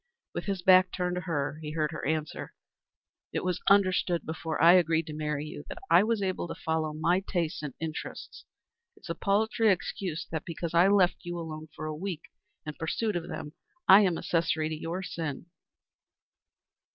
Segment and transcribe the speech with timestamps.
[0.33, 2.55] With his back turned to her he heard her answer:
[3.31, 6.47] "It was understood before I agreed to marry you that I was to be free
[6.47, 8.43] to follow my tastes and interests.
[8.97, 12.23] It is a paltry excuse that, because I left you alone for a week
[12.65, 13.53] in pursuit of them,
[13.87, 15.45] I am accessory to your sin."